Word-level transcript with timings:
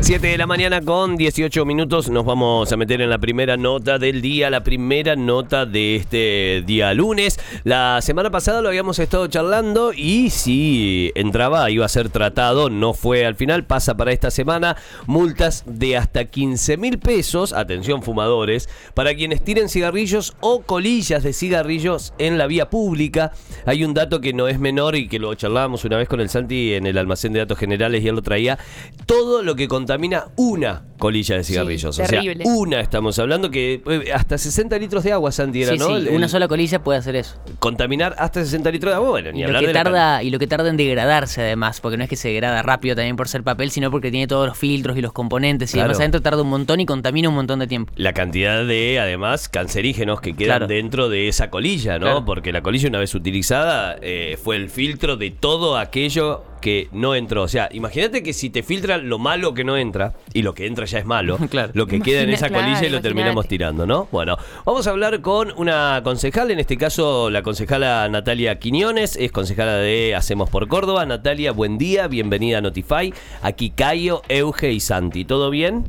7 0.00 0.26
de 0.26 0.38
la 0.38 0.46
mañana 0.46 0.80
con 0.80 1.16
18 1.16 1.66
minutos 1.66 2.08
nos 2.08 2.24
vamos 2.24 2.72
a 2.72 2.76
meter 2.78 3.02
en 3.02 3.10
la 3.10 3.18
primera 3.18 3.56
nota 3.56 3.98
del 3.98 4.22
día, 4.22 4.48
la 4.48 4.62
primera 4.62 5.16
nota 5.16 5.66
de 5.66 5.96
este 5.96 6.62
día 6.66 6.94
lunes. 6.94 7.38
La 7.64 8.00
semana 8.00 8.30
pasada 8.30 8.62
lo 8.62 8.68
habíamos 8.68 8.98
estado 9.00 9.26
charlando 9.26 9.92
y 9.92 10.30
si 10.30 11.12
entraba 11.14 11.70
iba 11.70 11.84
a 11.84 11.88
ser 11.90 12.08
tratado, 12.08 12.70
no 12.70 12.94
fue 12.94 13.26
al 13.26 13.34
final, 13.34 13.66
pasa 13.66 13.96
para 13.96 14.12
esta 14.12 14.30
semana 14.30 14.76
multas 15.06 15.64
de 15.66 15.98
hasta 15.98 16.24
15 16.24 16.78
mil 16.78 16.98
pesos, 16.98 17.52
atención 17.52 18.02
fumadores, 18.02 18.68
para 18.94 19.14
quienes 19.14 19.44
tiren 19.44 19.68
cigarrillos 19.68 20.36
o 20.40 20.62
colillas 20.62 21.22
de 21.22 21.34
cigarrillos 21.34 22.14
en 22.18 22.38
la 22.38 22.46
vía 22.46 22.70
pública. 22.70 23.32
Hay 23.66 23.84
un 23.84 23.92
dato 23.92 24.22
que 24.22 24.32
no 24.32 24.48
es 24.48 24.58
menor 24.58 24.96
y 24.96 25.08
que 25.08 25.18
lo 25.18 25.34
charlábamos 25.34 25.84
una 25.84 25.98
vez 25.98 26.08
con 26.08 26.20
el 26.20 26.30
Santi 26.30 26.74
en 26.74 26.86
el 26.86 26.96
almacén 26.96 27.34
de 27.34 27.40
datos 27.40 27.58
generales 27.58 28.02
y 28.02 28.08
él 28.08 28.14
lo 28.14 28.22
traía. 28.22 28.58
Todo 29.04 29.42
lo 29.42 29.54
que 29.54 29.68
contamina 29.88 30.26
una 30.36 30.82
colilla 30.98 31.36
de 31.36 31.44
cigarrillos. 31.44 31.96
Sí, 31.96 32.02
o 32.02 32.04
sea, 32.06 32.20
terrible. 32.20 32.44
una 32.44 32.80
estamos 32.80 33.18
hablando 33.20 33.50
que 33.50 33.80
eh, 33.86 34.12
hasta 34.12 34.36
60 34.36 34.76
litros 34.78 35.02
de 35.04 35.12
agua, 35.12 35.32
Santi, 35.32 35.62
era, 35.62 35.72
Sí, 35.72 35.78
¿no? 35.78 35.86
sí, 35.86 35.92
El- 35.94 36.08
una 36.10 36.28
sola 36.28 36.46
colilla 36.46 36.82
puede 36.82 36.98
hacer 36.98 37.16
eso. 37.16 37.36
Contaminar 37.58 38.14
hasta 38.18 38.40
60 38.44 38.70
litros 38.70 38.90
de 38.90 38.96
agua, 38.96 39.08
bueno, 39.10 39.32
ni 39.32 39.38
Y 39.38 39.42
lo, 39.42 39.46
hablar 39.48 39.62
que 39.62 39.68
de 39.68 39.72
la 39.72 39.82
tarda, 39.84 40.22
y 40.22 40.28
lo 40.30 40.38
que 40.38 40.46
tarda 40.46 40.68
en 40.68 40.76
degradarse 40.76 41.40
además, 41.40 41.80
porque 41.80 41.96
no 41.96 42.02
es 42.04 42.10
que 42.10 42.16
se 42.16 42.28
degrada 42.28 42.60
rápido 42.62 42.96
también 42.96 43.16
por 43.16 43.28
ser 43.28 43.42
papel, 43.44 43.70
sino 43.70 43.90
porque 43.90 44.10
tiene 44.10 44.26
todos 44.26 44.46
los 44.46 44.58
filtros 44.58 44.98
y 44.98 45.00
los 45.00 45.12
componentes 45.14 45.70
y 45.70 45.74
Claro. 45.74 45.86
además 45.86 46.00
adentro 46.00 46.20
tarda 46.20 46.42
un 46.42 46.50
montón 46.50 46.80
y 46.80 46.84
contamina 46.86 47.30
un 47.30 47.34
montón 47.36 47.60
de 47.60 47.66
tiempo. 47.66 47.90
la 47.96 48.12
cantidad 48.12 48.64
de, 48.66 48.98
además, 49.00 49.48
cancerígenos 49.48 50.20
que 50.20 50.34
quedan 50.34 50.58
Claro. 50.58 50.66
dentro 50.66 51.08
de 51.08 51.28
esa 51.28 51.48
colilla, 51.48 51.94
¿no? 51.98 52.04
Claro. 52.06 52.24
Porque 52.26 52.52
la 52.52 52.60
colilla, 52.62 52.88
una 52.90 52.98
vez 52.98 53.14
utilizada, 53.14 53.96
eh, 54.02 54.36
fue 54.42 54.56
el 54.56 54.68
filtro 54.68 55.16
de 55.16 55.30
todo 55.30 55.78
aquello 55.78 56.42
que 56.60 56.88
no 56.92 57.14
entró. 57.14 57.42
O 57.42 57.48
sea, 57.48 57.68
imagínate 57.72 58.22
que 58.22 58.32
si 58.32 58.50
te 58.50 58.62
filtran 58.62 59.08
lo 59.08 59.18
malo 59.18 59.54
que 59.54 59.64
no 59.64 59.76
entra, 59.76 60.14
y 60.32 60.42
lo 60.42 60.54
que 60.54 60.66
entra 60.66 60.84
ya 60.86 60.98
es 60.98 61.06
malo, 61.06 61.38
Claro. 61.50 61.72
lo 61.74 61.86
que 61.86 62.00
queda 62.00 62.22
en 62.22 62.30
esa 62.30 62.48
claro, 62.48 62.64
colilla 62.64 62.86
y 62.86 62.90
lo 62.90 63.00
terminamos 63.00 63.48
tirando, 63.48 63.86
¿no? 63.86 64.08
Bueno, 64.12 64.36
vamos 64.64 64.86
a 64.86 64.90
hablar 64.90 65.20
con 65.20 65.52
una 65.56 66.00
concejal, 66.04 66.50
en 66.50 66.58
este 66.60 66.76
caso 66.76 67.30
la 67.30 67.42
concejala 67.42 68.08
Natalia 68.08 68.58
Quiñones, 68.58 69.16
es 69.16 69.32
concejala 69.32 69.76
de 69.76 70.14
Hacemos 70.14 70.50
por 70.50 70.68
Córdoba. 70.68 71.06
Natalia, 71.06 71.52
buen 71.52 71.78
día, 71.78 72.08
bienvenida 72.08 72.58
a 72.58 72.60
Notify. 72.60 73.12
Aquí 73.42 73.70
Cayo, 73.70 74.22
Euge 74.28 74.72
y 74.72 74.80
Santi, 74.80 75.24
¿todo 75.24 75.50
bien? 75.50 75.84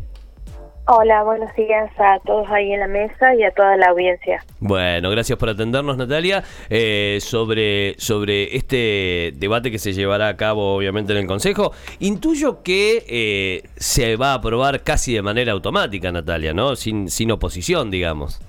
Hola, 0.91 1.21
buenos 1.21 1.55
días 1.55 1.91
a 1.99 2.17
todos 2.25 2.49
ahí 2.49 2.73
en 2.73 2.79
la 2.79 2.87
mesa 2.87 3.35
y 3.35 3.43
a 3.43 3.51
toda 3.51 3.77
la 3.77 3.89
audiencia. 3.89 4.43
Bueno, 4.59 5.11
gracias 5.11 5.37
por 5.37 5.47
atendernos, 5.47 5.97
Natalia. 5.97 6.43
Eh, 6.67 7.19
sobre, 7.21 7.93
sobre 7.99 8.55
este 8.55 9.31
debate 9.35 9.69
que 9.69 9.77
se 9.77 9.93
llevará 9.93 10.29
a 10.29 10.35
cabo, 10.35 10.75
obviamente, 10.75 11.11
en 11.11 11.19
el 11.19 11.27
Consejo, 11.27 11.73
intuyo 11.99 12.63
que 12.63 13.03
eh, 13.07 13.69
se 13.75 14.15
va 14.15 14.31
a 14.31 14.33
aprobar 14.37 14.81
casi 14.81 15.13
de 15.13 15.21
manera 15.21 15.51
automática, 15.51 16.11
Natalia, 16.11 16.55
¿no? 16.55 16.75
Sin, 16.75 17.07
sin 17.07 17.29
oposición, 17.29 17.91
digamos. 17.91 18.41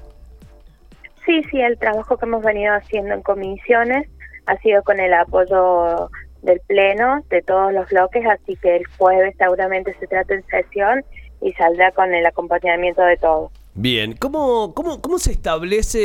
Sí, 1.26 1.42
sí, 1.50 1.60
el 1.60 1.78
trabajo 1.78 2.16
que 2.16 2.24
hemos 2.24 2.42
venido 2.42 2.72
haciendo 2.72 3.12
en 3.12 3.20
comisiones 3.20 4.08
ha 4.46 4.56
sido 4.62 4.82
con 4.82 4.98
el 4.98 5.12
apoyo 5.12 6.08
del 6.40 6.58
Pleno, 6.66 7.22
de 7.28 7.42
todos 7.42 7.70
los 7.74 7.86
bloques, 7.90 8.24
así 8.24 8.56
que 8.56 8.76
el 8.76 8.86
jueves 8.96 9.34
seguramente 9.36 9.94
se 10.00 10.06
trata 10.06 10.32
en 10.32 10.42
sesión 10.46 11.04
y 11.40 11.52
saldrá 11.52 11.92
con 11.92 12.12
el 12.12 12.24
acompañamiento 12.26 13.02
de 13.02 13.16
todos. 13.16 13.50
Bien, 13.74 14.14
¿cómo, 14.14 14.74
cómo, 14.74 15.00
cómo 15.00 15.18
se 15.18 15.30
establece, 15.30 16.00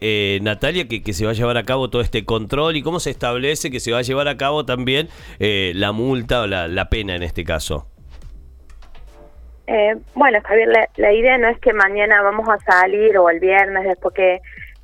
eh, 0.00 0.38
Natalia, 0.42 0.88
que, 0.88 1.02
que 1.02 1.12
se 1.12 1.26
va 1.26 1.32
a 1.32 1.34
llevar 1.34 1.58
a 1.58 1.64
cabo 1.64 1.90
todo 1.90 2.00
este 2.00 2.24
control 2.24 2.76
y 2.76 2.82
cómo 2.82 3.00
se 3.00 3.10
establece 3.10 3.70
que 3.70 3.80
se 3.80 3.92
va 3.92 3.98
a 3.98 4.02
llevar 4.02 4.28
a 4.28 4.36
cabo 4.36 4.64
también 4.64 5.08
eh, 5.38 5.72
la 5.74 5.92
multa 5.92 6.40
o 6.42 6.46
la, 6.46 6.68
la 6.68 6.88
pena 6.88 7.14
en 7.14 7.22
este 7.22 7.44
caso? 7.44 7.86
Eh, 9.66 9.94
bueno, 10.14 10.38
Javier, 10.42 10.68
la, 10.68 10.88
la 10.96 11.12
idea 11.12 11.36
no 11.38 11.48
es 11.48 11.58
que 11.58 11.72
mañana 11.72 12.22
vamos 12.22 12.48
a 12.48 12.58
salir 12.64 13.18
o 13.18 13.28
el 13.28 13.40
viernes 13.40 13.84
después 13.84 14.14
que, 14.14 14.40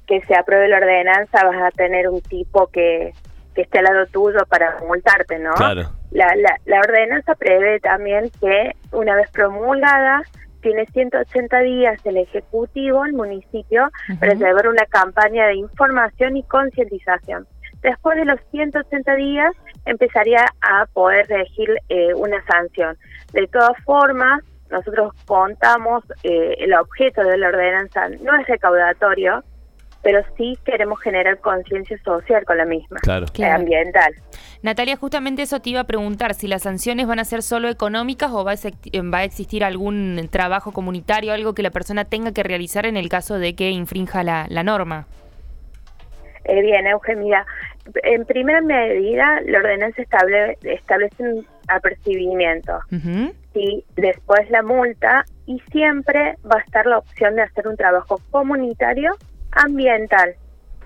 que 0.07 0.21
se 0.27 0.35
apruebe 0.35 0.69
la 0.69 0.77
ordenanza 0.77 1.45
vas 1.45 1.63
a 1.63 1.71
tener 1.71 2.09
un 2.09 2.21
tipo 2.21 2.67
que, 2.67 3.15
que 3.55 3.63
esté 3.63 3.79
al 3.79 3.85
lado 3.85 4.07
tuyo 4.07 4.41
para 4.49 4.79
multarte, 4.87 5.39
¿no? 5.39 5.53
Claro. 5.55 5.91
La, 6.11 6.35
la, 6.37 6.57
la 6.67 6.81
ordenanza 6.81 7.35
prevé 7.35 7.81
también 7.81 8.31
que 8.41 8.73
una 8.93 9.15
vez 9.15 9.31
promulgada 9.31 10.23
tiene 10.63 10.87
180 10.87 11.61
días 11.61 12.01
el 12.07 12.17
Ejecutivo, 12.17 13.05
el 13.05 13.13
municipio, 13.13 13.91
para 14.19 14.35
llevar 14.35 14.69
una 14.69 14.87
campaña 14.87 15.47
de 15.49 15.57
información 15.57 16.37
y 16.37 16.43
concientización. 16.45 17.47
Después 17.83 18.17
de 18.17 18.25
los 18.25 18.41
180 18.53 19.15
días 19.17 19.53
empezaría 19.87 20.47
a 20.61 20.87
poder 20.87 21.27
regir 21.27 21.69
eh, 21.89 22.15
una 22.15 22.43
sanción. 22.45 22.97
De 23.33 23.47
todas 23.49 23.77
formas, 23.85 24.41
nosotros 24.71 25.13
contamos, 25.27 26.05
eh, 26.23 26.55
el 26.59 26.73
objeto 26.75 27.23
de 27.23 27.37
la 27.37 27.49
ordenanza 27.49 28.09
no 28.09 28.39
es 28.41 28.47
recaudatorio, 28.47 29.43
pero 30.03 30.21
sí 30.37 30.59
queremos 30.65 31.01
generar 31.01 31.39
conciencia 31.39 31.97
social 32.05 32.45
con 32.45 32.59
la 32.59 32.65
misma, 32.65 32.99
Claro. 33.01 33.27
eh, 33.27 33.33
Claro. 33.33 33.55
ambiental. 33.61 34.13
Natalia, 34.63 34.97
justamente 34.97 35.43
eso 35.43 35.61
te 35.61 35.71
iba 35.71 35.81
a 35.81 35.85
preguntar, 35.85 36.35
si 36.35 36.47
las 36.49 36.63
sanciones 36.63 37.07
van 37.07 37.19
a 37.19 37.25
ser 37.25 37.43
solo 37.43 37.69
económicas 37.69 38.31
o 38.33 38.45
va 38.45 38.53
a, 38.53 38.57
sec- 38.57 38.91
eh, 38.93 39.01
va 39.03 39.19
a 39.19 39.25
existir 39.25 39.65
algún 39.65 40.29
trabajo 40.31 40.73
comunitario, 40.73 41.33
algo 41.33 41.55
que 41.55 41.63
la 41.63 41.71
persona 41.71 42.05
tenga 42.05 42.33
que 42.33 42.43
realizar 42.43 42.87
en 42.87 42.97
el 42.97 43.09
caso 43.09 43.39
de 43.39 43.55
que 43.55 43.71
infrinja 43.71 44.23
la, 44.23 44.47
la 44.49 44.63
norma. 44.63 45.07
Eh, 46.45 46.61
bien, 46.63 46.87
Eugenia, 46.89 47.47
en 48.03 48.25
primera 48.25 48.61
medida 48.61 49.41
la 49.47 49.59
ordenanza 49.59 50.03
estable, 50.03 50.59
establece 50.63 51.23
un 51.23 51.47
apercibimiento 51.69 52.79
y 53.55 53.85
después 53.97 54.49
la 54.51 54.63
multa 54.63 55.25
y 55.47 55.61
siempre 55.71 56.37
va 56.45 56.57
a 56.59 56.63
estar 56.63 56.87
la 56.87 56.99
opción 56.99 57.37
de 57.37 57.43
hacer 57.43 57.69
un 57.69 57.77
trabajo 57.77 58.21
comunitario 58.31 59.13
ambiental. 59.53 60.37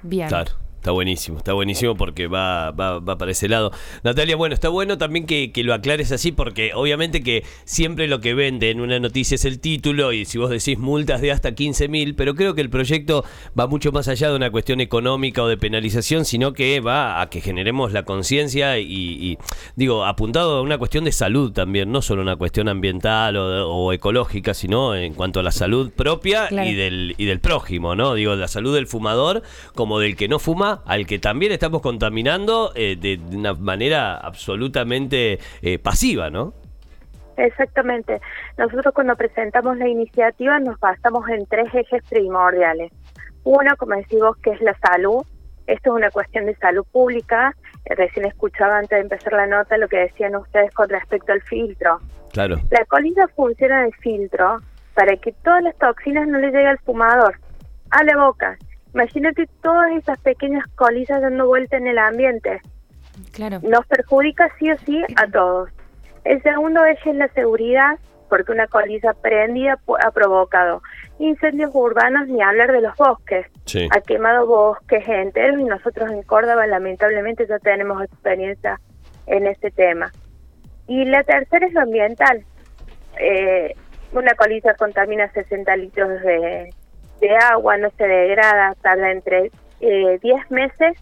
Bien. 0.03 0.28
Claro. 0.28 0.53
Está 0.86 0.92
buenísimo, 0.92 1.38
está 1.38 1.52
buenísimo 1.52 1.97
porque 1.97 2.28
va, 2.28 2.70
va, 2.70 3.00
va 3.00 3.19
para 3.19 3.32
ese 3.32 3.48
lado. 3.48 3.72
Natalia, 4.04 4.36
bueno, 4.36 4.54
está 4.54 4.69
bueno 4.69 4.97
también 4.98 5.26
que, 5.26 5.50
que 5.50 5.64
lo 5.64 5.74
aclares 5.74 6.12
así 6.12 6.30
porque 6.30 6.70
obviamente 6.74 7.24
que 7.24 7.42
siempre 7.64 8.06
lo 8.06 8.20
que 8.20 8.34
vende 8.34 8.70
en 8.70 8.80
una 8.80 9.00
noticia 9.00 9.34
es 9.34 9.44
el 9.44 9.58
título 9.58 10.12
y 10.12 10.25
si 10.26 10.38
vos 10.38 10.48
decís 10.48 10.78
multas 10.78 11.20
de 11.22 11.32
hasta 11.32 11.56
15 11.56 11.88
mil, 11.88 12.14
pero 12.14 12.36
creo 12.36 12.54
que 12.54 12.60
el 12.60 12.70
proyecto 12.70 13.25
va 13.58 13.66
mucho 13.66 13.91
más 13.91 14.06
allá 14.06 14.30
de 14.30 14.36
una 14.36 14.52
cuestión 14.52 14.80
económica 14.80 15.42
o 15.42 15.48
de 15.48 15.56
penalización, 15.56 16.25
sino 16.25 16.52
que 16.52 16.78
va 16.78 17.20
a 17.20 17.30
que 17.30 17.41
generemos 17.41 17.91
la 17.92 18.04
conciencia 18.04 18.78
y, 18.78 18.84
y, 18.88 19.38
digo, 19.75 20.04
apuntado 20.04 20.58
a 20.58 20.62
una 20.62 20.78
cuestión 20.78 21.02
de 21.02 21.10
salud 21.10 21.50
también, 21.50 21.91
no 21.91 22.00
solo 22.00 22.22
una 22.22 22.36
cuestión 22.36 22.69
ambiental 22.69 23.36
o, 23.36 23.69
o 23.69 23.92
ecológica, 23.92 24.54
sino 24.54 24.94
en 24.94 25.14
cuanto 25.14 25.41
a 25.41 25.42
la 25.42 25.50
salud 25.50 25.91
propia 25.91 26.46
Claro. 26.46 26.70
y 26.70 26.75
del, 26.75 27.14
y 27.19 27.25
del 27.25 27.41
prójimo, 27.41 27.96
¿no? 27.96 28.14
Digo, 28.14 28.36
la 28.36 28.46
salud 28.46 28.72
del 28.72 28.86
fumador 28.86 29.42
como 29.75 29.98
del 29.98 30.14
que 30.14 30.28
no 30.28 30.38
fuma, 30.38 30.75
al 30.84 31.06
que 31.06 31.19
también 31.19 31.53
estamos 31.53 31.81
contaminando 31.81 32.72
eh, 32.75 32.97
de 32.97 33.20
una 33.34 33.54
manera 33.54 34.16
absolutamente 34.16 35.38
eh, 35.62 35.78
pasiva, 35.78 36.31
¿no? 36.31 36.54
Exactamente. 37.37 38.20
Nosotros 38.56 38.94
cuando 38.94 39.14
presentamos 39.16 39.76
la 39.76 39.88
iniciativa 39.88 40.59
nos 40.59 40.78
basamos 40.81 41.28
en 41.28 41.47
tres 41.47 41.72
ejes 41.75 42.03
primordiales. 42.09 42.92
Uno, 43.44 43.76
como 43.76 43.94
decimos, 43.94 44.37
que 44.38 44.50
es 44.50 44.60
la 44.60 44.76
salud. 44.78 45.25
Esto 45.66 45.91
es 45.91 45.97
una 45.97 46.10
cuestión 46.10 46.47
de 46.47 46.56
salud 46.56 46.84
pública. 46.91 47.54
Eh, 47.84 47.94
Recién 47.94 48.26
escuchaba 48.26 48.78
antes 48.78 48.91
de 48.91 49.00
empezar 49.00 49.32
la 49.34 49.47
nota 49.47 49.76
lo 49.76 49.88
que 49.88 49.98
decían 49.98 50.37
ustedes 50.37 50.72
con 50.72 50.88
respecto 50.88 51.32
al 51.32 51.43
filtro. 51.43 52.00
Claro. 52.32 52.56
La 52.70 52.84
colilla 52.87 53.26
funciona 53.34 53.82
de 53.82 53.93
filtro 53.93 54.60
para 54.94 55.16
que 55.16 55.32
todas 55.44 55.62
las 55.62 55.76
toxinas 55.76 56.26
no 56.26 56.38
le 56.38 56.48
lleguen 56.48 56.69
al 56.69 56.78
fumador, 56.78 57.38
a 57.91 58.03
la 58.03 58.16
boca. 58.16 58.56
Imagínate 59.00 59.46
todas 59.62 59.92
esas 59.92 60.18
pequeñas 60.20 60.64
colillas 60.75 61.20
dando 61.20 61.46
vuelta 61.46 61.76
en 61.76 61.87
el 61.87 61.98
ambiente. 61.98 62.62
Claro. 63.32 63.60
Nos 63.62 63.87
perjudica 63.87 64.48
sí 64.58 64.70
o 64.70 64.78
sí 64.78 65.04
a 65.16 65.26
todos. 65.31 65.69
El 66.25 66.43
segundo 66.43 66.82
eje 66.87 67.10
es 67.10 67.16
la 67.16 67.28
seguridad, 67.28 67.98
porque 68.31 68.52
una 68.52 68.66
colilla 68.69 69.12
prendida 69.12 69.78
pu- 69.87 69.98
ha 70.02 70.10
provocado 70.12 70.82
incendios 71.19 71.70
urbanos 71.75 72.26
ni 72.28 72.40
hablar 72.43 72.72
de 72.72 72.81
los 72.81 72.96
bosques. 72.96 73.46
Sí. 73.66 73.87
Ha 73.94 74.00
quemado 74.00 74.46
bosques 74.46 75.06
enteros 75.06 75.60
y 75.60 75.64
nosotros 75.64 76.10
en 76.10 76.22
Córdoba 76.22 76.66
lamentablemente 76.66 77.46
ya 77.46 77.58
tenemos 77.58 78.02
experiencia 78.02 78.81
en 79.26 79.46
este 79.46 79.70
tema. 79.70 80.10
Y 80.88 81.04
la 81.04 81.22
tercera 81.22 81.66
es 81.66 81.75
lo 81.75 81.82
ambiental. 81.82 82.44
Eh, 83.20 83.75
una 84.12 84.34
colilla 84.34 84.75
contamina 84.75 85.31
60 85.32 85.76
litros 85.76 86.08
de, 86.22 86.72
de 87.20 87.36
agua, 87.36 87.76
no 87.78 87.90
se 87.96 88.06
degrada, 88.06 88.74
tarda 88.82 89.10
entre 89.10 89.50
eh, 89.80 90.18
10 90.22 90.50
meses, 90.50 90.96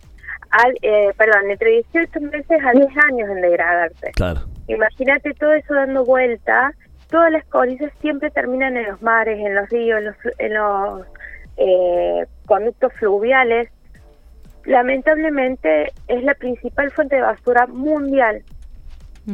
al, 0.50 0.74
eh, 0.82 1.12
perdón, 1.16 1.50
entre 1.50 1.70
18 1.92 2.20
meses 2.20 2.60
a 2.64 2.72
10 2.72 2.88
años 3.08 3.28
en 3.30 3.40
degradarse. 3.40 4.12
Claro. 4.12 4.40
Imagínate 4.68 5.34
todo 5.34 5.52
eso 5.52 5.74
dando 5.74 6.04
vuelta, 6.04 6.72
todas 7.10 7.30
las 7.30 7.44
colillas 7.46 7.92
siempre 8.00 8.30
terminan 8.30 8.76
en 8.76 8.86
los 8.86 9.02
mares, 9.02 9.38
en 9.38 9.54
los 9.54 9.68
ríos, 9.68 9.98
en 9.98 10.04
los, 10.04 10.16
en 10.38 10.54
los 10.54 11.06
eh, 11.56 12.26
conductos 12.46 12.92
fluviales, 12.94 13.68
lamentablemente 14.64 15.92
es 16.08 16.22
la 16.24 16.34
principal 16.34 16.90
fuente 16.90 17.16
de 17.16 17.22
basura 17.22 17.66
mundial. 17.66 18.42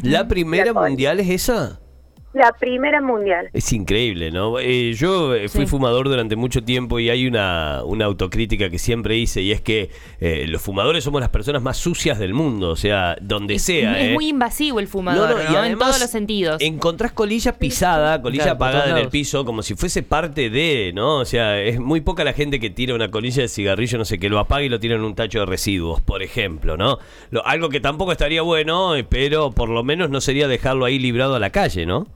¿La 0.03 0.29
primera 0.29 0.67
La 0.67 0.73
mundial 0.73 1.21
es 1.21 1.29
esa? 1.31 1.81
La 2.33 2.53
primera 2.53 3.01
mundial. 3.01 3.51
Es 3.53 3.73
increíble, 3.73 4.31
¿no? 4.31 4.61
Eh, 4.61 4.93
yo 4.95 5.35
eh, 5.35 5.49
fui 5.49 5.63
Sí. 5.63 5.67
fumador 5.67 6.09
durante 6.09 6.37
mucho 6.37 6.63
tiempo 6.63 7.01
y 7.01 7.11
hay 7.11 7.27
una, 7.27 7.83
una 7.85 8.05
autocrítica 8.05 8.71
que 8.71 8.79
siempre 8.79 9.17
hice 9.17 9.43
y 9.43 9.51
es 9.51 9.61
que 9.61 9.91
eh, 10.21 10.47
los 10.49 10.63
fumadores 10.63 11.03
somos 11.03 11.21
las 11.21 11.31
personas 11.31 11.61
más 11.61 11.77
sucias 11.77 12.21
del 12.21 12.33
mundo, 12.33 12.71
o 12.71 12.77
sea, 12.77 13.17
donde 13.21 13.55
Es, 13.57 13.63
sea. 13.63 14.01
es 14.01 14.11
¿eh? 14.11 14.15
muy 14.15 14.29
invasivo 14.29 14.79
el 14.79 14.87
fumador, 14.87 15.29
No, 15.31 15.35
no, 15.39 15.43
y 15.43 15.45
¿no? 15.47 15.51
en 15.51 15.57
además 15.57 15.89
todos 15.89 16.01
los 16.03 16.11
sentidos. 16.11 16.63
Encontrás 16.63 17.11
colilla 17.11 17.53
pisada, 17.59 18.23
colilla 18.23 18.45
Claro, 18.45 18.57
apagada 18.57 18.91
en 18.91 18.99
el 18.99 19.09
piso, 19.09 19.45
como 19.45 19.63
si 19.65 19.75
fuese 19.75 20.05
parte 20.05 20.51
de, 20.51 20.93
¿no? 20.95 21.17
O 21.17 21.25
sea, 21.25 21.61
es 21.61 21.81
muy 21.81 22.01
poca 22.01 22.23
la 22.23 22.33
gente 22.33 22.61
que 22.61 22.71
tira 22.71 22.95
una 22.95 23.11
colilla 23.11 23.43
de 23.43 23.49
cigarrillo, 23.49 23.99
no 23.99 24.05
sé, 24.05 24.21
que 24.21 24.29
lo 24.29 24.39
apaga 24.39 24.63
y 24.63 24.69
lo 24.69 24.79
tira 24.79 24.95
en 24.95 25.03
un 25.03 25.17
tacho 25.17 25.41
de 25.41 25.47
residuos, 25.47 26.01
por 26.01 26.23
ejemplo, 26.23 26.77
¿no? 26.77 26.99
Lo- 27.33 27.45
algo 27.45 27.71
que 27.71 27.81
tampoco 27.81 28.13
estaría 28.13 28.43
bueno, 28.43 28.95
eh, 28.95 29.03
pero 29.03 29.51
por 29.51 29.69
lo 29.69 29.83
menos 29.83 30.11
no 30.11 30.21
sería 30.21 30.47
dejarlo 30.47 30.85
ahí 30.85 31.01
librado 31.01 31.35
a 31.35 31.41
la 31.41 31.51
calle, 31.51 31.87
¿no? 31.87 32.07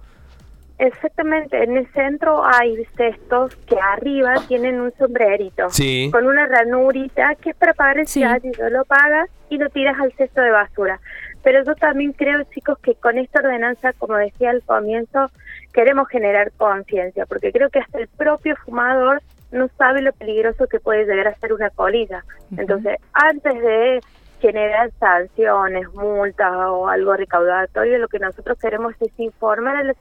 Exactamente, 0.78 1.62
en 1.62 1.76
el 1.76 1.86
centro 1.92 2.44
hay 2.44 2.84
cestos 2.96 3.54
que 3.66 3.76
arriba 3.78 4.34
tienen 4.48 4.80
un 4.80 4.92
sombrerito 4.98 5.70
Sí. 5.70 6.08
con 6.12 6.26
una 6.26 6.46
ranurita 6.46 7.36
que 7.36 7.50
es 7.50 7.56
para 7.56 7.74
pagar 7.74 7.98
el 7.98 8.06
Sí. 8.08 8.20
cigarrillo, 8.20 8.68
lo 8.70 8.84
pagas 8.84 9.30
y 9.50 9.58
lo 9.58 9.68
tiras 9.70 9.98
al 10.00 10.12
cesto 10.14 10.40
de 10.40 10.50
basura. 10.50 10.98
Pero 11.44 11.62
yo 11.62 11.74
también 11.76 12.12
creo, 12.12 12.42
chicos, 12.44 12.78
que 12.80 12.94
con 12.96 13.18
esta 13.18 13.40
ordenanza, 13.40 13.92
como 13.92 14.16
decía 14.16 14.50
al 14.50 14.62
comienzo, 14.62 15.30
queremos 15.72 16.08
generar 16.08 16.50
conciencia, 16.56 17.26
porque 17.26 17.52
creo 17.52 17.70
que 17.70 17.78
hasta 17.80 17.98
el 17.98 18.08
propio 18.08 18.56
fumador 18.56 19.22
no 19.52 19.68
sabe 19.78 20.02
lo 20.02 20.12
peligroso 20.12 20.66
que 20.66 20.80
puede 20.80 21.04
llegar 21.06 21.28
a 21.28 21.34
ser 21.36 21.52
una 21.52 21.70
colilla. 21.70 22.24
Entonces, 22.56 22.96
antes 23.12 23.54
de 23.60 24.00
generar 24.44 24.90
sanciones, 25.00 25.88
multas 25.94 26.52
o 26.52 26.86
algo 26.86 27.16
recaudatorio, 27.16 27.96
lo 27.98 28.08
que 28.08 28.18
nosotros 28.18 28.58
queremos 28.58 28.92
es 29.00 29.10
informar 29.16 29.74
a 29.76 29.82
la, 29.82 29.94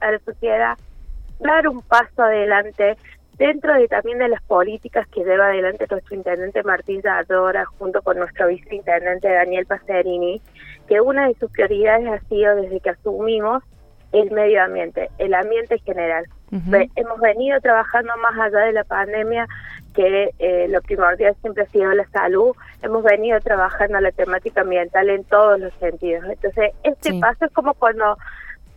a 0.00 0.10
la 0.10 0.18
sociedad, 0.18 0.76
dar 1.38 1.68
un 1.68 1.80
paso 1.82 2.24
adelante 2.24 2.96
dentro 3.38 3.72
de 3.74 3.86
también 3.86 4.18
de 4.18 4.28
las 4.28 4.42
políticas 4.42 5.06
que 5.08 5.22
lleva 5.22 5.46
adelante 5.46 5.86
nuestro 5.88 6.16
intendente 6.16 6.64
Martín 6.64 7.02
Zadora 7.02 7.64
junto 7.66 8.02
con 8.02 8.18
nuestro 8.18 8.48
viceintendente 8.48 9.28
Daniel 9.28 9.66
Pacerini, 9.66 10.42
que 10.88 11.00
una 11.00 11.28
de 11.28 11.34
sus 11.34 11.52
prioridades 11.52 12.08
ha 12.08 12.18
sido 12.28 12.56
desde 12.56 12.80
que 12.80 12.90
asumimos 12.90 13.62
el 14.10 14.30
medio 14.32 14.60
ambiente, 14.64 15.08
el 15.18 15.34
ambiente 15.34 15.78
general. 15.78 16.24
Ujú. 16.50 16.62
Ve- 16.70 16.90
hemos 16.96 17.20
venido 17.20 17.60
trabajando 17.60 18.12
más 18.16 18.36
allá 18.40 18.66
de 18.66 18.72
la 18.72 18.84
pandemia, 18.84 19.46
que 19.94 20.30
eh, 20.38 20.66
lo 20.68 20.82
primordial 20.82 21.34
siempre 21.40 21.62
ha 21.62 21.66
sido 21.66 21.92
la 21.92 22.06
salud. 22.08 22.54
Hemos 22.82 23.02
venido 23.02 23.38
trabajando 23.40 24.00
la 24.00 24.10
temática 24.12 24.60
ambiental 24.62 25.08
en 25.08 25.24
todos 25.24 25.58
los 25.60 25.72
sentidos. 25.74 26.24
Entonces, 26.28 26.72
este 26.82 27.10
Sí. 27.12 27.20
paso 27.20 27.44
es 27.46 27.52
como 27.52 27.74
cuando, 27.74 28.16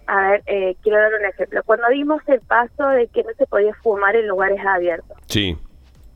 a 0.08 0.30
ver, 0.32 0.44
eh, 0.46 0.76
quiero 0.84 1.00
dar 1.02 1.12
un 1.20 1.26
ejemplo. 1.26 1.62
Cuando 1.66 1.88
dimos 1.90 2.22
el 2.28 2.40
paso 2.42 2.88
de 2.90 3.08
que 3.08 3.24
no 3.24 3.30
se 3.38 3.46
podía 3.48 3.74
fumar 3.84 4.16
en 4.16 4.28
lugares 4.28 4.60
abiertos. 4.66 5.18
Sí. 5.26 5.58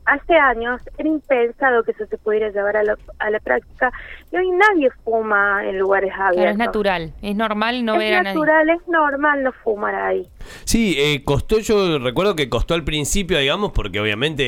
Hace 0.04 0.34
años 0.34 0.80
era 0.98 1.08
impensado 1.08 1.84
que 1.84 1.92
eso 1.92 2.04
se 2.06 2.18
pudiera 2.18 2.48
llevar 2.48 2.76
a 2.76 2.82
la, 2.82 2.96
a 3.20 3.30
la 3.30 3.38
práctica 3.38 3.92
y 4.32 4.36
hoy 4.36 4.50
nadie 4.50 4.90
fuma 5.04 5.64
en 5.64 5.78
lugares 5.78 6.10
abiertos. 6.12 6.34
Claro, 6.36 6.50
es 6.50 6.58
natural, 6.58 7.12
es 7.22 7.36
normal 7.36 7.84
no 7.84 7.92
es 7.94 7.98
ver 8.00 8.14
a 8.14 8.22
nadie. 8.24 8.34
natural, 8.34 8.70
es 8.70 8.88
normal 8.88 9.42
no 9.44 9.52
fumar 9.52 9.94
ahí. 9.94 10.26
Sí, 10.64 10.94
eh, 10.98 11.22
costó, 11.24 11.58
yo 11.58 11.98
recuerdo 11.98 12.34
que 12.36 12.48
costó 12.48 12.74
al 12.74 12.84
principio, 12.84 13.38
digamos, 13.38 13.72
porque 13.72 14.00
obviamente 14.00 14.42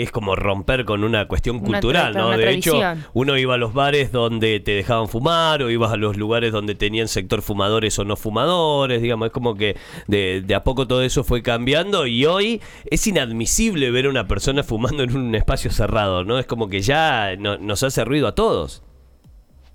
eh, 0.00 0.02
es 0.02 0.10
como 0.10 0.36
romper 0.36 0.84
con 0.84 1.04
una 1.04 1.28
cuestión 1.28 1.56
Una 1.56 1.66
cultural, 1.66 2.12
¿no? 2.14 2.30
De 2.38 2.44
hecho, 2.52 2.72
uno 3.14 3.36
iba 3.38 3.54
a 3.54 3.58
los 3.58 3.72
bares 3.74 4.12
donde 4.12 4.60
te 4.60 4.72
dejaban 4.72 5.08
fumar 5.08 5.62
o 5.62 5.70
ibas 5.70 5.92
a 5.92 5.96
los 5.96 6.16
lugares 6.16 6.52
donde 6.52 6.74
tenían 6.74 7.08
sector 7.08 7.42
fumadores 7.42 7.98
o 7.98 8.04
no 8.04 8.16
fumadores, 8.16 9.00
digamos, 9.02 9.26
es 9.26 9.32
como 9.32 9.54
que 9.54 9.76
de, 10.06 10.42
de 10.44 10.54
a 10.54 10.64
poco 10.64 10.86
todo 10.86 11.02
eso 11.02 11.24
fue 11.24 11.42
cambiando 11.42 12.06
y 12.06 12.24
hoy 12.26 12.60
es 12.90 13.06
inadmisible 13.06 13.90
ver 13.90 14.06
a 14.06 14.10
una 14.10 14.26
persona 14.28 14.62
fumando 14.62 15.02
en 15.02 15.16
un 15.16 15.34
espacio 15.34 15.70
cerrado, 15.70 16.24
¿no? 16.24 16.38
Es 16.38 16.46
como 16.46 16.68
que 16.68 16.80
ya 16.80 17.36
no- 17.38 17.58
nos 17.58 17.82
hace 17.82 18.04
ruido 18.04 18.26
a 18.28 18.34
todos. 18.34 18.82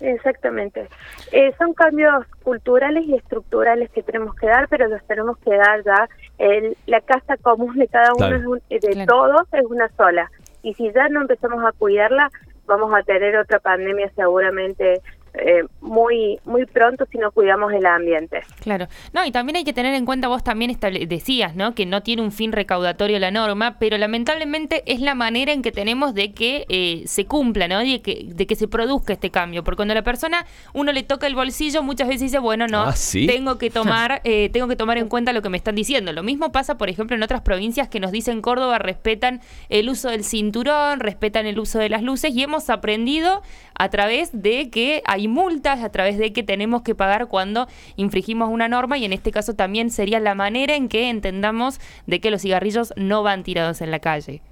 Exactamente. 0.00 0.88
Eh, 1.32 1.52
son 1.58 1.74
cambios 1.74 2.24
culturales 2.42 3.04
y 3.06 3.14
estructurales 3.16 3.90
que 3.90 4.02
tenemos 4.02 4.34
que 4.36 4.46
dar, 4.46 4.68
pero 4.68 4.86
los 4.88 5.02
tenemos 5.06 5.36
que 5.38 5.54
dar 5.56 5.82
ya. 5.84 6.08
El, 6.38 6.76
la 6.86 7.00
casa 7.00 7.36
común 7.38 7.76
de 7.76 7.88
cada 7.88 8.08
uno, 8.14 8.16
Claro. 8.18 8.36
es 8.36 8.46
un- 8.46 8.62
de 8.68 8.78
Claro. 8.78 9.06
todos, 9.06 9.42
es 9.52 9.64
una 9.64 9.88
sola. 9.96 10.30
Y 10.62 10.74
si 10.74 10.92
ya 10.92 11.08
no 11.08 11.20
empezamos 11.22 11.64
a 11.64 11.72
cuidarla, 11.72 12.30
vamos 12.66 12.92
a 12.94 13.02
tener 13.02 13.36
otra 13.36 13.58
pandemia 13.58 14.10
seguramente 14.14 15.00
eh, 15.38 15.64
muy 15.80 16.38
muy 16.44 16.66
pronto 16.66 17.06
si 17.10 17.18
no 17.18 17.30
cuidamos 17.32 17.72
el 17.72 17.86
ambiente. 17.86 18.40
Claro. 18.60 18.88
No, 19.12 19.24
y 19.24 19.30
también 19.30 19.56
hay 19.56 19.64
que 19.64 19.72
tener 19.72 19.94
en 19.94 20.04
cuenta, 20.04 20.28
vos 20.28 20.42
también 20.44 20.70
estable- 20.70 21.06
decías, 21.06 21.54
¿no? 21.56 21.74
Que 21.74 21.86
no 21.86 22.02
tiene 22.02 22.22
un 22.22 22.32
fin 22.32 22.52
recaudatorio 22.52 23.18
la 23.18 23.30
norma, 23.30 23.78
pero 23.78 23.96
lamentablemente 23.98 24.82
es 24.86 25.00
la 25.00 25.14
manera 25.14 25.52
en 25.52 25.62
que 25.62 25.72
tenemos 25.72 26.14
de 26.14 26.32
que 26.32 26.66
eh, 26.68 27.02
se 27.06 27.26
cumpla, 27.26 27.68
¿no? 27.68 27.78
De 27.78 28.02
que, 28.02 28.22
de 28.26 28.46
que 28.46 28.54
se 28.56 28.68
produzca 28.68 29.12
este 29.12 29.30
cambio. 29.30 29.64
Porque 29.64 29.76
cuando 29.76 29.94
la 29.94 30.02
persona, 30.02 30.44
uno 30.74 30.92
le 30.92 31.02
toca 31.02 31.26
el 31.26 31.34
bolsillo, 31.34 31.82
muchas 31.82 32.08
veces 32.08 32.22
dice, 32.22 32.38
bueno, 32.38 32.66
no, 32.66 32.82
Ah, 32.82 32.92
¿sí? 32.96 33.26
tengo 33.26 33.58
que 33.58 33.70
tomar, 33.70 34.20
eh, 34.24 34.50
tengo 34.52 34.68
que 34.68 34.76
tomar 34.76 34.98
en 34.98 35.08
cuenta 35.08 35.32
lo 35.32 35.42
que 35.42 35.48
me 35.48 35.56
están 35.56 35.74
diciendo. 35.74 36.12
Lo 36.12 36.22
mismo 36.22 36.52
pasa, 36.52 36.76
por 36.76 36.88
ejemplo, 36.90 37.16
en 37.16 37.22
otras 37.22 37.42
provincias 37.42 37.88
que 37.88 38.00
nos 38.00 38.10
dicen 38.12 38.40
Córdoba 38.42 38.78
respetan 38.78 39.40
el 39.68 39.88
uso 39.88 40.08
del 40.10 40.24
cinturón, 40.24 41.00
respetan 41.00 41.46
el 41.46 41.58
uso 41.58 41.78
de 41.78 41.88
las 41.88 42.02
luces, 42.02 42.34
y 42.34 42.42
hemos 42.42 42.70
aprendido 42.70 43.42
a 43.78 43.88
través 43.90 44.30
de 44.32 44.70
que 44.70 45.02
hay 45.06 45.27
multas, 45.28 45.82
a 45.84 45.90
través 45.90 46.18
de 46.18 46.32
que 46.32 46.42
tenemos 46.42 46.82
que 46.82 46.94
pagar 46.94 47.28
cuando 47.28 47.68
infringimos 47.96 48.48
una 48.50 48.68
norma 48.68 48.98
y 48.98 49.04
en 49.04 49.12
este 49.12 49.30
caso 49.30 49.54
también 49.54 49.90
sería 49.90 50.18
la 50.20 50.34
manera 50.34 50.74
en 50.74 50.88
que 50.88 51.08
entendamos 51.10 51.80
de 52.06 52.20
que 52.20 52.30
los 52.30 52.42
cigarrillos 52.42 52.92
no 52.96 53.22
van 53.22 53.42
tirados 53.44 53.80
en 53.80 53.90
la 53.90 53.98
calle. 54.00 54.42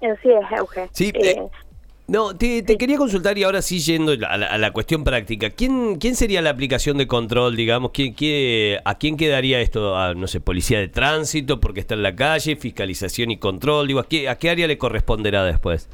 Así 0.00 0.28
es, 0.30 0.58
Euge. 0.58 0.88
Sí, 0.92 1.12
Eh, 1.14 1.30
eh, 1.30 1.42
No, 2.08 2.36
te, 2.36 2.62
te 2.62 2.76
quería 2.76 2.98
consultar 2.98 3.38
y 3.38 3.44
ahora 3.44 3.62
sí 3.62 3.78
yendo 3.78 4.12
a 4.12 4.36
la, 4.36 4.46
a 4.46 4.58
la 4.58 4.70
cuestión 4.72 5.04
práctica. 5.04 5.50
¿Quién, 5.50 5.96
¿Quién 5.96 6.16
sería 6.16 6.42
la 6.42 6.50
aplicación 6.50 6.98
de 6.98 7.06
control, 7.06 7.54
digamos? 7.56 7.92
¿Quién, 7.92 8.14
qué- 8.14 8.80
¿A 8.84 8.98
quién 8.98 9.16
quedaría 9.16 9.60
esto? 9.60 9.96
A, 9.96 10.12
no 10.14 10.26
sé, 10.26 10.40
policía 10.40 10.78
de 10.80 10.88
tránsito 10.88 11.60
porque 11.60 11.80
está 11.80 11.94
en 11.94 12.02
la 12.02 12.14
calle, 12.16 12.56
fiscalización 12.56 13.30
y 13.30 13.38
control. 13.38 13.86
Digo, 13.86 14.00
¿a 14.00 14.08
qué, 14.08 14.28
a 14.28 14.36
qué 14.36 14.50
área 14.50 14.66
le 14.66 14.76
corresponderá 14.76 15.44
después? 15.44 15.88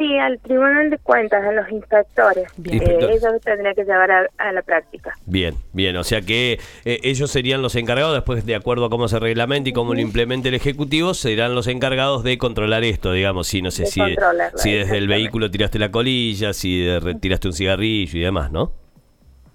Sí, 0.00 0.18
al 0.18 0.38
Tribunal 0.38 0.88
de 0.88 0.96
Cuentas, 0.96 1.44
a 1.44 1.52
los 1.52 1.70
inspectores. 1.70 2.44
Eh, 2.64 2.98
ellos 3.02 3.22
tendrían 3.44 3.74
que 3.74 3.84
llevar 3.84 4.10
a, 4.10 4.26
a 4.38 4.50
la 4.50 4.62
práctica. 4.62 5.12
Bien, 5.26 5.54
bien, 5.74 5.94
o 5.98 6.04
sea 6.04 6.22
que 6.22 6.58
eh, 6.86 7.00
ellos 7.02 7.30
serían 7.30 7.60
los 7.60 7.76
encargados, 7.76 8.14
después 8.14 8.46
de 8.46 8.54
acuerdo 8.54 8.86
a 8.86 8.88
cómo 8.88 9.08
se 9.08 9.18
reglamenta 9.18 9.68
y 9.68 9.74
cómo 9.74 9.92
lo 9.92 10.00
implemente 10.00 10.48
el 10.48 10.54
Ejecutivo, 10.54 11.12
serán 11.12 11.54
los 11.54 11.66
encargados 11.66 12.24
de 12.24 12.38
controlar 12.38 12.82
esto, 12.82 13.12
digamos, 13.12 13.48
si 13.48 13.60
no 13.60 13.70
sé 13.70 13.82
De 13.82 13.88
si, 13.90 14.00
controlarlo, 14.00 14.56
si 14.56 14.72
desde 14.72 14.96
el 14.96 15.06
vehículo 15.06 15.50
tiraste 15.50 15.78
la 15.78 15.90
colilla, 15.90 16.54
si 16.54 16.98
retiraste 16.98 17.48
un 17.48 17.52
cigarrillo 17.52 18.18
y 18.18 18.22
demás, 18.22 18.50
¿no? 18.50 18.72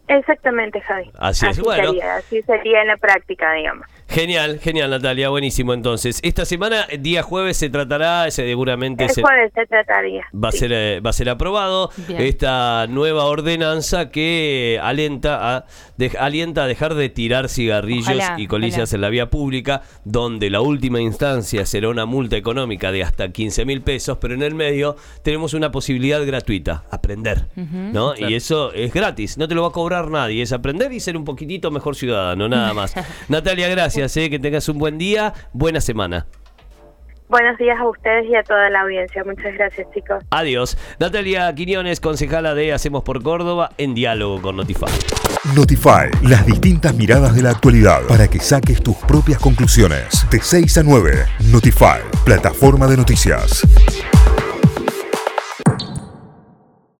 Exactamente, 0.07 0.79
Javi. 0.81 1.09
Así 1.17 1.47
es, 1.47 1.59
bueno. 1.59 1.89
Sería, 1.89 2.17
así 2.17 2.43
sería 2.43 2.81
en 2.83 2.89
la 2.89 2.97
práctica, 2.97 3.51
digamos. 3.53 3.87
Genial, 4.19 4.59
genial 4.61 4.89
Natalia, 4.91 5.27
buenísimo 5.27 5.73
entonces. 5.73 6.19
Esta 6.23 6.45
semana, 6.45 6.87
día 7.01 7.21
jueves, 7.21 7.57
se 7.57 7.69
tratará, 7.69 8.31
seguramente 8.31 9.03
El 9.03 9.09
se- 9.09 9.21
jueves 9.21 9.51
se 9.53 9.65
trataría. 9.65 10.23
va 10.33 10.47
a 10.47 10.51
ser 10.53 10.71
eh, 10.71 11.01
va 11.01 11.09
a 11.09 11.13
ser 11.13 11.27
aprobado 11.27 11.89
Bien. 12.07 12.21
esta 12.21 12.87
nueva 12.87 13.25
ordenanza 13.25 14.11
que 14.11 14.79
alienta 14.81 15.57
a 15.57 15.65
de- 15.97 16.13
alienta 16.17 16.63
a 16.63 16.67
dejar 16.67 16.93
de 16.95 17.09
tirar 17.09 17.49
cigarrillos 17.49 18.07
Ojalá, 18.07 18.35
y 18.39 18.47
colillas 18.47 18.83
ojalá. 18.83 18.95
en 18.95 19.01
la 19.01 19.09
vía 19.09 19.29
pública 19.29 19.81
donde 20.05 20.49
la 20.49 20.61
última 20.61 21.01
instancia 21.01 21.65
será 21.65 21.89
una 21.89 22.05
multa 22.05 22.37
económica 22.37 22.93
de 22.93 23.03
hasta 23.03 23.33
15 23.33 23.65
mil 23.65 23.81
pesos 23.81 24.17
pero 24.21 24.33
en 24.33 24.43
el 24.43 24.55
medio 24.55 24.95
tenemos 25.23 25.53
una 25.53 25.71
posibilidad 25.71 26.25
gratuita 26.25 26.85
aprender 26.89 27.47
¿no? 27.57 28.13
y 28.15 28.33
eso 28.33 28.71
es 28.71 28.93
gratis 28.93 29.37
no 29.37 29.49
te 29.49 29.55
lo 29.55 29.63
va 29.63 29.67
a 29.69 29.71
cobrar 29.71 30.09
nadie 30.09 30.41
es 30.41 30.53
aprender 30.53 30.93
y 30.93 31.01
ser 31.01 31.17
un 31.17 31.25
poquitito 31.25 31.69
mejor 31.69 31.97
ciudadano 31.97 32.47
nada 32.47 32.73
más 32.73 32.93
Natalia 33.27 33.67
gracias 34.05 34.25
eh, 34.25 34.29
que 34.29 34.39
tengas 34.39 34.69
un 34.69 34.77
buen 34.77 34.97
día 34.97 35.33
buena 35.53 35.81
semana 35.81 36.27
Buenos 37.27 37.57
días 37.57 37.79
a 37.79 37.89
ustedes 37.89 38.27
y 38.29 38.35
a 38.35 38.43
toda 38.43 38.69
la 38.69 38.81
audiencia. 38.81 39.23
Muchas 39.23 39.51
gracias, 39.55 39.87
chicos. 39.95 40.23
Adiós. 40.29 40.77
Natalia 40.99 41.51
Quiñones, 41.55 41.99
concejala 41.99 42.53
de 42.53 42.71
Hacemos 42.71 43.03
por 43.03 43.23
Córdoba, 43.23 43.71
en 43.79 43.95
diálogo 43.95 44.39
con 44.43 44.57
Notify. 44.57 44.91
Notify, 45.55 46.11
las 46.21 46.45
distintas 46.45 46.93
miradas 46.93 47.35
de 47.35 47.41
la 47.41 47.49
actualidad 47.49 48.03
para 48.07 48.27
que 48.27 48.39
saques 48.39 48.83
tus 48.83 48.95
propias 48.97 49.39
conclusiones. 49.39 50.29
De 50.29 50.39
6 50.39 50.77
a 50.77 50.83
9, 50.83 51.13
Notify, 51.51 52.01
plataforma 52.23 52.85
de 52.85 52.97
noticias. 52.97 53.63